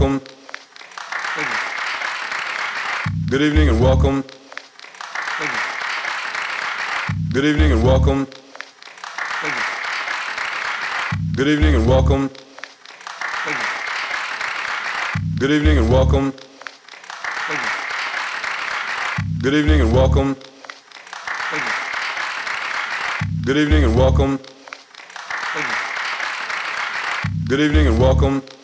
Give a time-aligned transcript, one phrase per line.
[0.00, 0.20] welcome.
[3.28, 4.24] Good evening and welcome.
[7.32, 8.26] Good evening and welcome.
[11.36, 12.30] Good evening and welcome.
[15.38, 16.32] Good evening and welcome.
[19.42, 20.36] Good evening and welcome.
[23.44, 24.38] Good evening and welcome.
[27.48, 28.59] Good evening and welcome.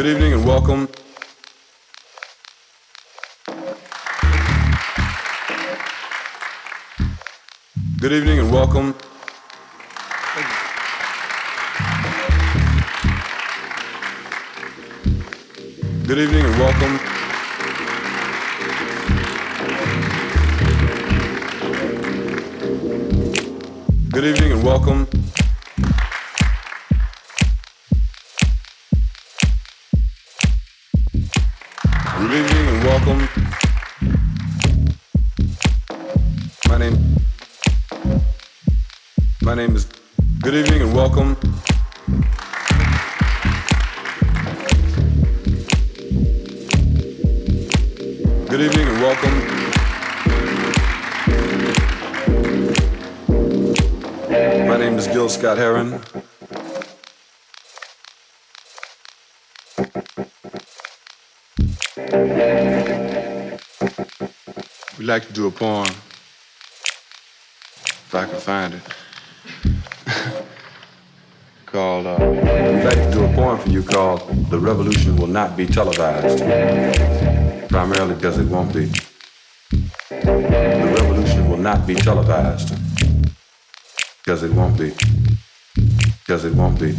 [0.00, 0.88] Good evening and welcome.
[8.00, 8.94] Good evening and welcome.
[16.06, 16.98] Good evening and welcome.
[24.08, 25.19] Good evening and welcome.
[39.60, 39.86] Name is
[40.40, 41.34] Good evening and welcome.
[48.48, 49.34] Good evening and welcome.
[54.66, 56.00] My name is Gil Scott Heron.
[64.98, 65.84] We like to do a poem,
[68.06, 68.82] if I can find it,
[72.84, 76.38] we'd to a poem for you called The Revolution Will Not Be Televised,
[77.68, 78.86] primarily because it won't be.
[80.08, 82.68] The revolution will not be televised,
[84.24, 84.92] because it won't be.
[86.20, 86.96] Because it won't be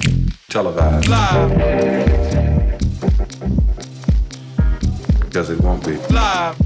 [0.49, 1.07] televised.
[1.07, 1.49] Live,
[5.25, 5.97] Because it won't be.
[6.13, 6.57] live,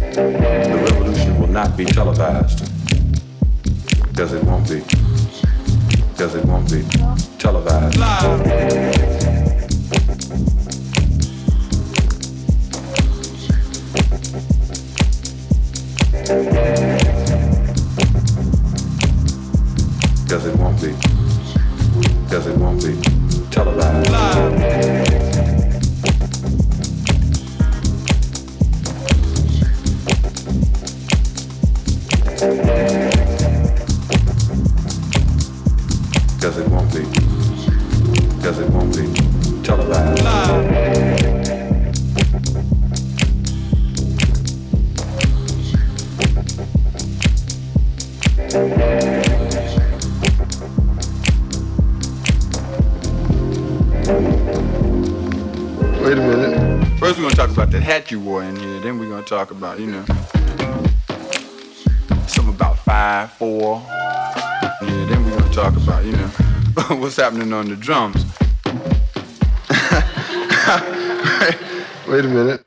[0.00, 2.64] The revolution will not be televised.
[4.08, 4.82] Because it won't be.
[6.18, 6.82] Because it won't be
[7.38, 7.96] televised.
[7.96, 9.48] live,
[20.24, 20.92] Because it won't be.
[22.24, 23.00] Because it won't be
[23.50, 24.10] televised.
[24.10, 25.07] live,
[59.38, 60.04] talk about, you know,
[62.26, 63.80] something about five, four.
[63.86, 64.74] Yeah.
[64.80, 66.26] Then we're gonna talk about, you know,
[66.96, 68.24] what's happening on the drums.
[72.08, 72.64] Wait a minute.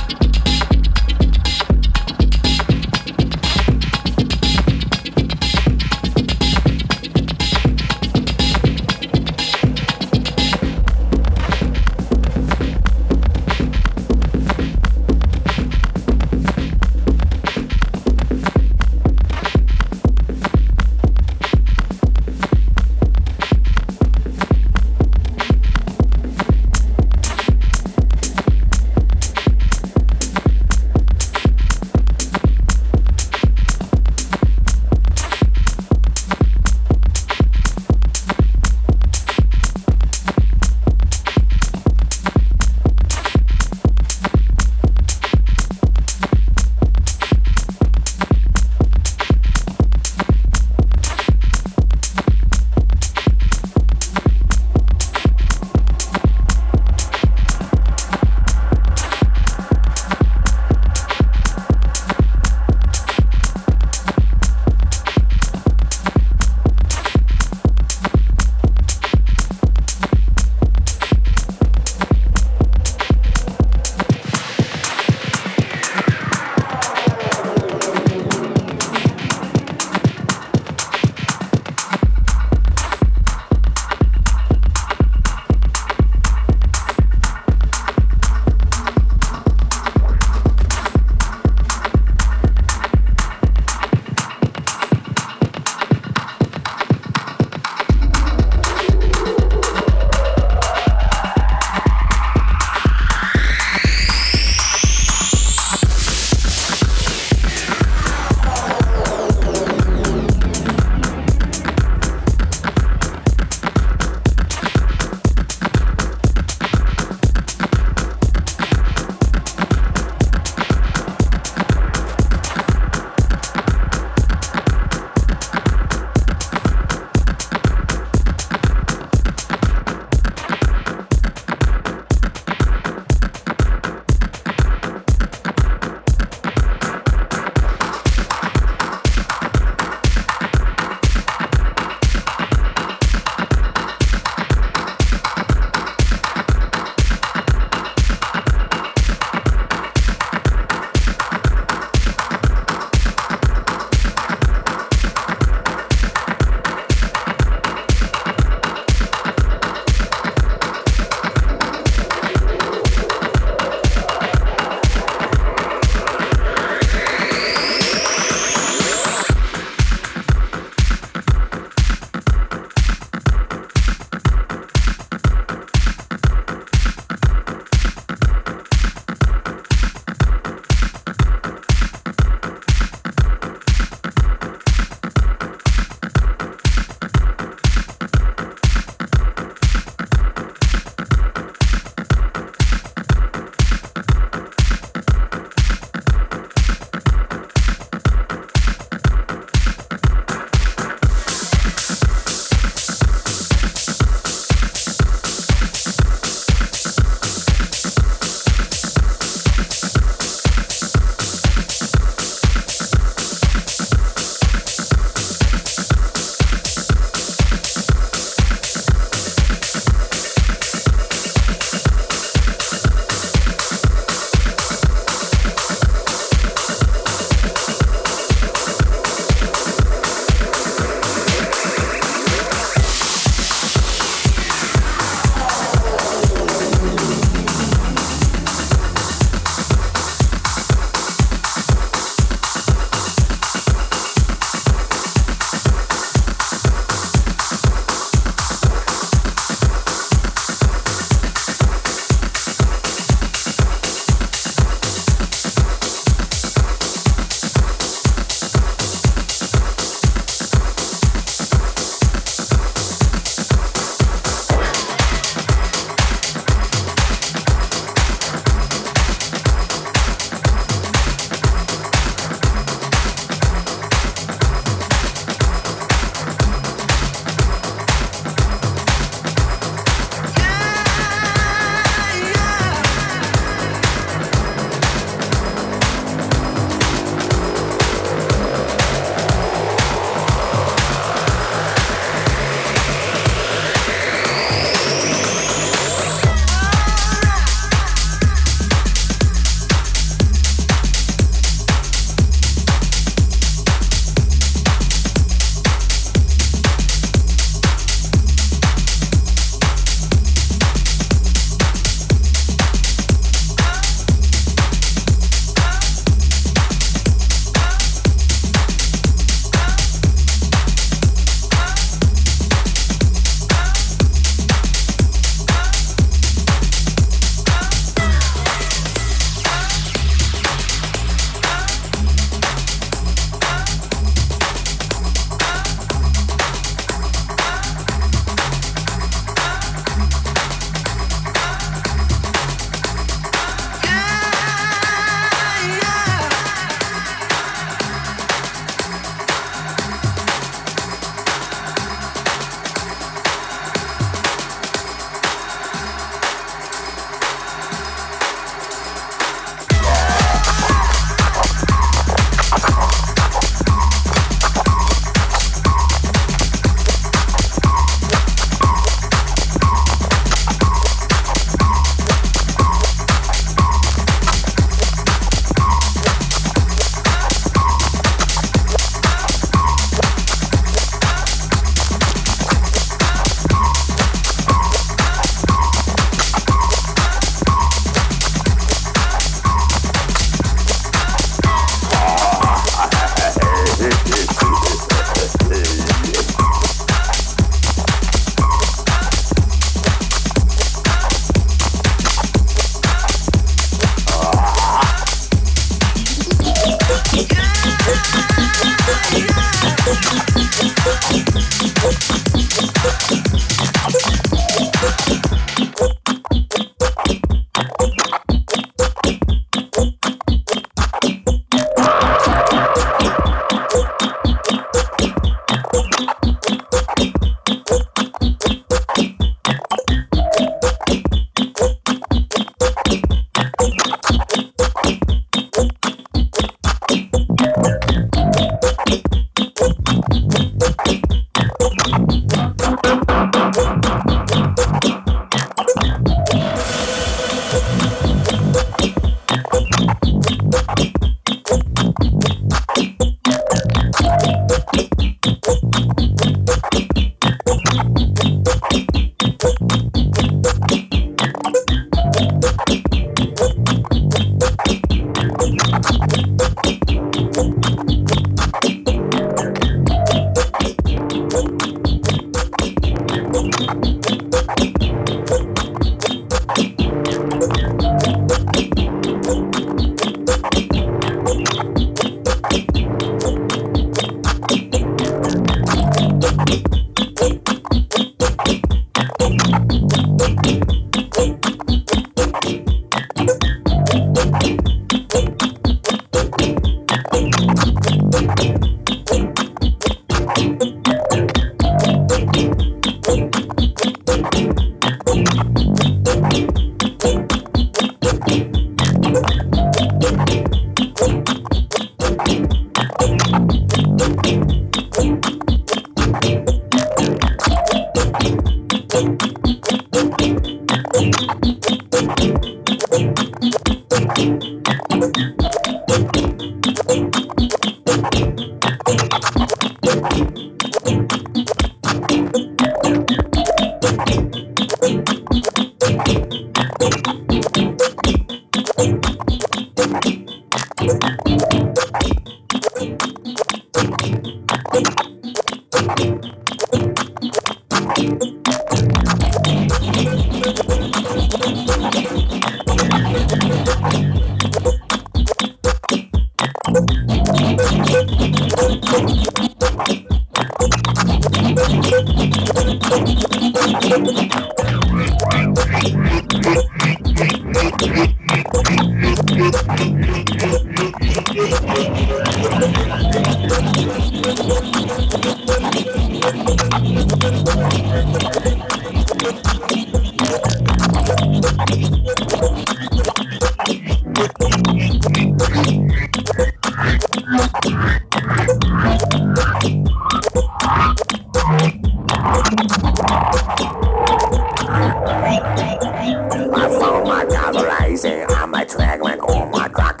[597.10, 600.00] my god, rising on my track, man, oh my clock.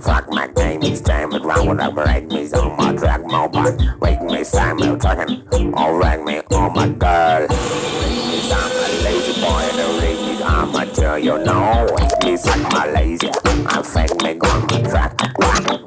[0.00, 3.46] Fuck my name, it's time, it round with a break me, on my track, my
[3.46, 4.00] back.
[4.00, 7.46] Wake me, Samuel, talking, oh, rag me, oh my girl.
[8.52, 11.86] I'm a lazy boy, and the ring me, I'm a tell you know.
[11.98, 15.79] Wake me, suck my lazy, I fake me, go on my track, rock.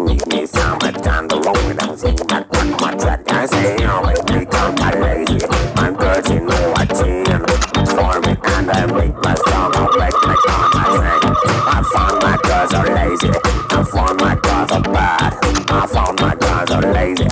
[12.64, 13.30] 'Cause I'm lazy.
[13.72, 15.38] I found my girls are bad.
[15.68, 17.28] I found my girls are lazy.